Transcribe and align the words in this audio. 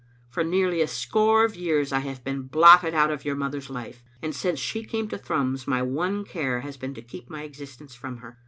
For 0.29 0.43
nearly 0.43 0.81
a 0.81 0.87
score 0.87 1.45
of 1.45 1.55
years 1.55 1.93
I 1.93 1.99
have 1.99 2.23
been 2.23 2.47
blotted 2.47 2.95
out 2.95 3.11
of 3.11 3.23
your 3.23 3.35
mother's 3.35 3.69
life, 3.69 4.03
and 4.19 4.33
since 4.35 4.57
she 4.59 4.83
came 4.83 5.07
to 5.09 5.17
Thrums 5.19 5.67
my 5.67 5.83
one 5.83 6.25
care 6.25 6.61
has 6.61 6.75
been 6.75 6.95
to 6.95 7.03
keep 7.03 7.29
my 7.29 7.43
existence 7.43 7.93
from 7.93 8.17
her. 8.17 8.39